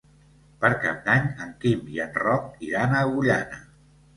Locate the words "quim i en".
1.65-2.17